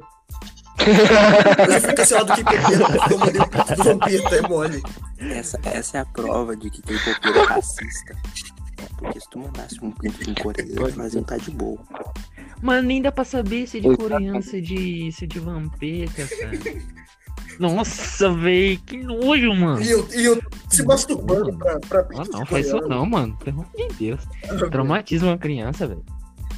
[0.81, 4.83] Hoje eu fui cancelado por K-popeiro porque eu mandei o pinto do Vampeta, é mole.
[5.21, 8.17] essa, essa é a prova de que K-pop é racista.
[8.97, 11.79] Porque se tu mandasse um pinto de um coreano, nós iam estar de boa.
[12.63, 15.39] Mano, nem dá pra saber se é de coreano, se é de, se é de
[15.41, 16.59] vampeta, cara.
[17.59, 19.83] Nossa, véi, que nojo, mano.
[19.83, 20.41] E eu, e eu
[20.71, 23.37] se masturbando pra, pra Ah, não, de faz isso não, mano.
[23.45, 24.21] Pelo amor de Deus.
[24.71, 26.05] Traumatiza uma criança, velho.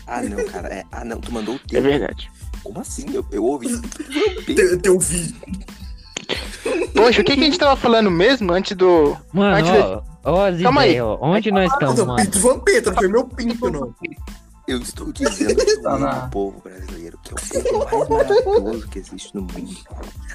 [0.06, 0.68] Ah, não, cara.
[0.68, 1.82] É, ah, não, tu mandou o É teu.
[1.82, 2.30] verdade.
[2.62, 3.06] Como assim?
[3.14, 3.68] Eu, eu ouvi.
[4.54, 5.34] Teu, teu vídeo.
[6.94, 9.16] Poxa, o que, que a gente tava falando mesmo antes do.
[9.32, 10.90] Mano, Antes ó, ó as Calma aí.
[10.90, 11.18] ideias, ó.
[11.22, 12.22] Onde nós estamos, Não, mano?
[12.24, 13.94] pinto Vampeta, não foi meu pinto, não.
[14.70, 19.34] Eu estou dizendo Tá o povo brasileiro, que é o povo mais maravilhoso que existe
[19.34, 19.76] no mundo.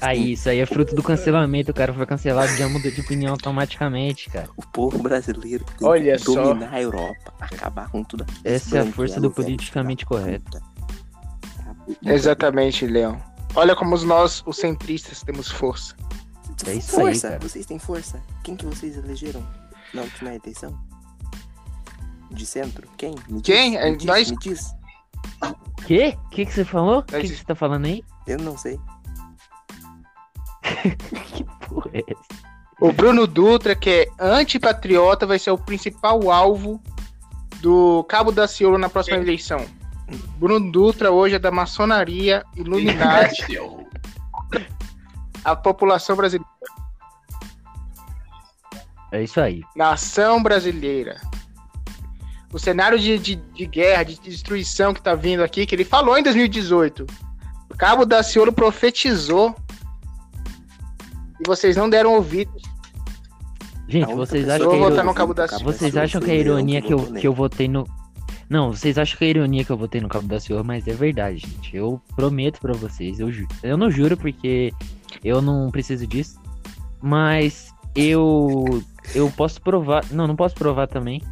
[0.02, 1.70] Aí, isso aí é fruto do cancelamento.
[1.70, 4.50] O cara foi cancelado, já mudou de opinião automaticamente, cara.
[4.54, 6.34] O povo brasileiro tem Olha que só.
[6.34, 8.40] dominar a Europa, acabar com tudo aquilo.
[8.44, 10.60] Essa é a força do politicamente correto.
[12.04, 13.18] Exatamente, Leão.
[13.54, 15.96] Olha como os nós, os centristas, temos força.
[16.66, 17.40] É isso aí, força, cara.
[17.40, 18.22] vocês têm força.
[18.42, 19.42] Quem que vocês elegeram
[19.94, 20.78] na última eleição?
[22.30, 22.88] De centro?
[22.96, 23.14] Quem?
[23.28, 23.72] Me Quem?
[23.72, 24.74] Diz, É, me diz, nós- me diz.
[25.86, 26.16] Quê?
[26.26, 26.98] O que, que você falou?
[26.98, 28.02] O que, Nós- que você tá falando aí?
[28.26, 28.78] Eu não sei.
[31.34, 32.46] Que porra é essa?
[32.80, 36.82] O Bruno Dutra, que é antipatriota, vai ser o principal alvo
[37.60, 39.64] do Cabo da Ciolo na próxima eleição.
[40.36, 43.56] Bruno Dutra hoje é da maçonaria Illuminati,
[45.44, 46.50] a população brasileira,
[49.10, 49.62] É isso aí.
[49.74, 51.20] nação brasileira.
[52.52, 56.16] O cenário de, de, de guerra, de destruição que tá vindo aqui, que ele falou
[56.16, 57.06] em 2018.
[57.70, 59.54] O Cabo da Ciolo profetizou
[61.40, 62.50] e vocês não deram ouvido.
[63.88, 66.92] Gente, vocês acham que votar no Cabo da Ciolo Vocês acham que a ironia que
[66.92, 67.86] eu, votou que eu votei no.
[68.48, 70.92] Não, vocês acham que é ironia que eu votei no Cabo da Ciolo, mas é
[70.94, 71.76] verdade, gente.
[71.76, 73.18] Eu prometo pra vocês.
[73.20, 74.72] Eu, ju- eu não juro porque
[75.24, 76.38] eu não preciso disso.
[77.02, 78.82] Mas eu.
[79.14, 80.04] Eu posso provar.
[80.10, 81.22] Não, não posso provar também.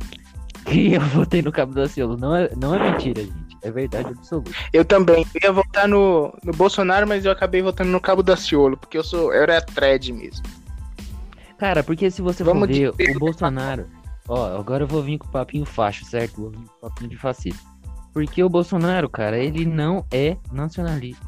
[0.65, 2.17] Que eu votei no Cabo da Ciolo.
[2.17, 3.57] Não é, não é mentira, gente.
[3.63, 4.51] É verdade absoluta.
[4.73, 5.27] Eu também.
[5.35, 8.99] Eu ia votar no, no Bolsonaro, mas eu acabei votando no Cabo da Ciolo, porque
[8.99, 9.33] eu sou.
[9.33, 10.45] Eu era thread mesmo.
[11.59, 13.87] Cara, porque se você Vamos for ver o Bolsonaro.
[14.29, 16.41] Ó, agora eu vou vir com o papinho facho, certo?
[16.41, 17.63] Vou vir com o papinho de fascista.
[18.13, 21.27] Porque o Bolsonaro, cara, ele não é nacionalista.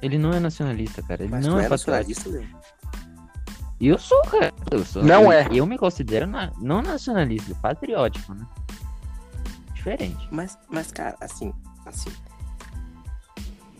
[0.00, 1.24] Ele não é nacionalista, cara.
[1.24, 2.44] Ele Mas não é é nacionalista, Leão?
[3.80, 4.52] E eu sou, cara.
[4.70, 5.02] Eu sou.
[5.04, 5.48] Não eu, é.
[5.52, 8.46] Eu me considero na- não nacionalista, patriótico, né?
[9.74, 10.28] Diferente.
[10.30, 11.52] Mas, mas, cara, assim,
[11.86, 12.10] assim.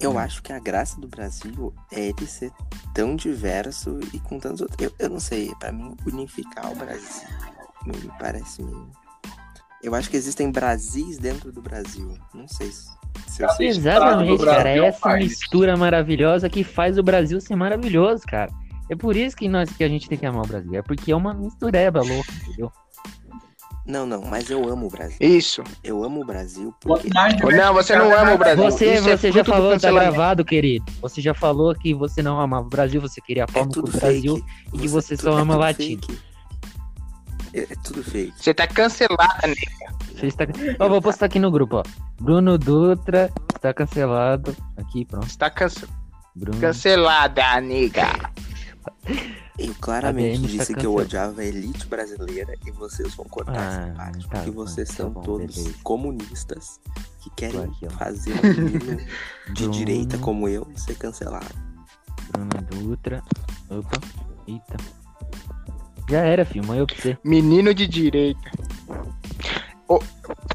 [0.01, 0.19] Eu Hum.
[0.19, 2.53] acho que a graça do Brasil é ele ser
[2.95, 4.79] tão diverso e com tantos outros.
[4.81, 7.29] Eu, eu não sei, pra mim, unificar o Brasil
[7.85, 8.89] me, me parece meio.
[9.83, 12.17] Eu acho que existem Brasis dentro do Brasil.
[12.33, 12.89] Não sei se,
[13.27, 13.69] se eu sei.
[13.69, 14.69] Exatamente, cara.
[14.69, 15.31] É essa país.
[15.31, 18.53] mistura maravilhosa que faz o Brasil ser maravilhoso, cara.
[18.91, 20.75] É por isso que, nós, que a gente tem que amar o Brasil.
[20.75, 22.73] É porque é uma mistureba louca, entendeu?
[23.87, 25.17] Não, não, mas eu amo o Brasil.
[25.21, 25.63] Isso.
[25.83, 27.09] Eu amo o Brasil porque.
[27.09, 28.63] Não, você não ama o Brasil.
[28.65, 30.85] Você, Isso é você já fruto do falou, tá gravado, querido.
[31.01, 33.99] Você já falou que você não amava o Brasil, você queria É cu tudo do
[33.99, 34.47] Brasil fake.
[34.75, 36.01] e que você tudo- só é ama latino.
[36.03, 36.19] fake.
[37.55, 38.35] É, é tudo fake.
[38.37, 39.55] Você tá cancelada, né?
[40.15, 40.45] Você está...
[40.81, 41.83] Ó, vou postar aqui no grupo, ó.
[42.21, 44.55] Bruno Dutra está cancelado.
[44.77, 45.27] Aqui, pronto.
[45.27, 45.87] Você tá cance-
[46.37, 46.61] Bruno.
[46.61, 48.31] cancelada, nega.
[49.59, 53.83] Eu claramente está disse que eu odiava a elite brasileira e vocês vão cortar Ah,
[53.89, 54.29] essa parte.
[54.29, 55.75] tá porque vocês tá são bom, todos beleza.
[55.83, 56.81] comunistas
[57.21, 58.97] que querem Aqui, fazer um menino
[59.53, 61.47] de Bruno, direita como eu ser cancelado.
[62.31, 63.23] Bruno Dutra.
[63.69, 63.99] Opa.
[64.47, 64.77] Eita.
[66.09, 66.65] Já era, filho.
[66.65, 67.19] Morreu pra você.
[67.25, 68.51] Menino de direita.
[69.89, 69.99] O-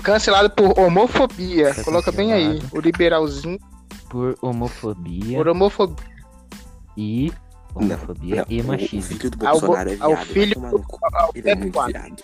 [0.02, 1.74] Cancelado por homofobia.
[1.74, 2.62] Tá Coloca bem aí.
[2.72, 3.60] O liberalzinho
[4.10, 6.06] Por homofobia por homofobia.
[6.96, 7.32] e.
[7.76, 9.02] Homofobia Não, e o- O machismo.
[9.02, 11.00] filho do Ao Bolsonaro é ao viado, vai filho tomar no cu.
[11.14, 12.24] ao Ele é Beto muito viado.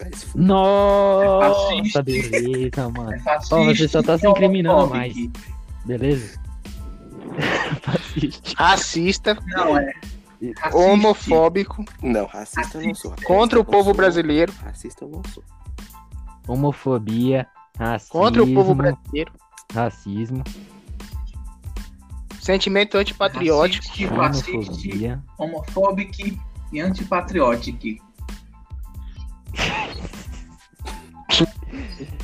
[0.00, 0.10] Vai.
[0.34, 2.02] Nossa, Fascista.
[2.02, 3.12] beleza, mano.
[3.14, 5.30] É fascista, Ó, você só tá se incriminando homofóbico.
[5.38, 5.84] mais.
[5.84, 6.40] Beleza?
[7.82, 8.54] Fascista.
[8.56, 9.92] Racista, Não, é.
[10.58, 10.76] racista.
[10.76, 13.10] homofóbico, Não, racista eu não sou.
[13.24, 13.94] contra o Racista povo não sou.
[13.94, 14.52] brasileiro.
[14.62, 15.44] Racista eu não sou.
[16.48, 17.46] Homofobia,
[17.78, 19.32] racismo, Contra o povo brasileiro.
[19.72, 20.42] racismo.
[22.42, 23.86] Sentimento antipatriótico.
[24.16, 26.36] Racista, homofóbico
[26.72, 28.04] e antipatriótico.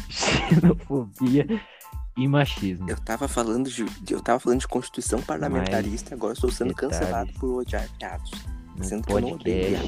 [0.09, 1.47] Xenofobia
[2.17, 2.91] e machismo.
[2.91, 6.99] Eu tava falando de, eu tava falando de constituição parlamentarista, agora estou sendo detalhes.
[6.99, 8.33] cancelado por odiar viados.
[8.77, 9.79] No Sendo que eu não odeio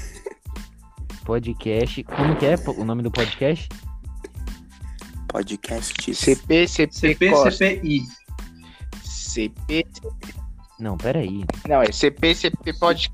[1.26, 2.02] podcast.
[2.04, 3.68] Como que é o nome do podcast?
[5.28, 6.14] Podcast.
[6.14, 7.50] CP, CP, CP.
[7.50, 8.23] CPI.
[9.34, 9.86] CP.
[10.78, 11.44] Não, peraí.
[11.68, 13.10] Não, é CP, CP pode.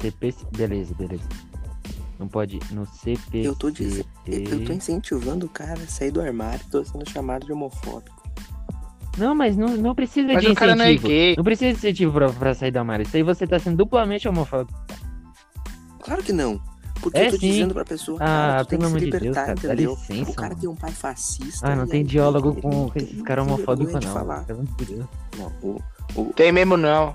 [0.00, 0.34] CP.
[0.56, 1.24] Beleza, beleza.
[2.18, 2.60] Não pode.
[2.70, 3.42] No CP.
[3.44, 7.44] Eu tô dizendo- Eu tô incentivando o cara a sair do armário, tô sendo chamado
[7.46, 8.22] de homofóbico.
[9.18, 11.08] Não, mas não, não precisa Mas de o cara não é incentivo.
[11.08, 11.34] gay.
[11.36, 13.04] Não precisa de incentivo pra, pra sair do armário.
[13.04, 14.76] Isso aí você tá sendo duplamente homofóbico.
[16.00, 16.60] Claro que não.
[17.04, 17.50] Porque É eu tô sim.
[17.50, 19.54] dizendo pra pessoa, Ah, cara, tu tem pelo que amor se de Deus, libertar, cara,
[19.60, 19.90] dá entendeu?
[19.92, 20.60] licença, o cara mano.
[20.60, 21.68] tem um pai fascista.
[21.68, 24.12] Ah, não tem diálogo ele com esses caras homofóbicos, de não.
[24.14, 24.44] falar.
[24.44, 25.06] De Deus.
[25.38, 25.82] Não, o,
[26.16, 27.14] o, Tem mesmo não.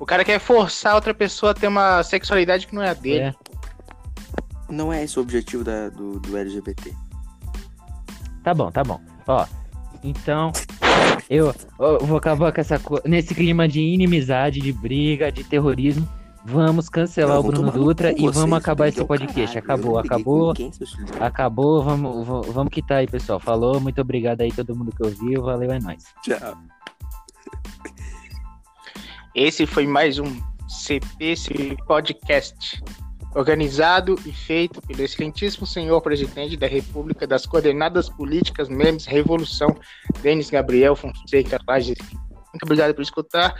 [0.00, 3.20] O cara quer forçar outra pessoa a ter uma sexualidade que não é a dele.
[3.24, 3.34] É.
[4.70, 6.94] não é esse o objetivo da- do, do LGBT.
[8.42, 8.98] Tá bom, tá bom.
[9.26, 9.44] Ó,
[10.02, 10.50] então
[11.28, 13.00] eu, eu vou acabar com essa co...
[13.04, 16.08] nesse clima de inimizade, de briga, de terrorismo.
[16.48, 19.60] Vamos cancelar Eu o Bruno Dutra e vamos vocês, acabar esse podcast.
[19.60, 20.70] caralho, Acabou, não acabou, ninguém,
[21.20, 21.82] acabou.
[21.82, 23.40] Vamos, vamos, vamos quitar aí, pessoal.
[23.40, 25.42] Falou, muito obrigado aí todo mundo que ouviu.
[25.42, 26.04] Valeu, é nóis.
[26.22, 26.56] Tchau.
[29.34, 31.34] Esse foi mais um CP
[31.84, 32.80] Podcast,
[33.34, 39.76] organizado e feito pelo excelentíssimo senhor presidente da República das Coordenadas Políticas Memes Revolução,
[40.22, 41.98] Denis Gabriel Fonseca Lages.
[42.52, 43.52] Muito obrigado por escutar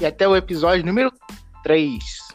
[0.00, 1.12] e até o episódio número
[1.64, 2.27] 3.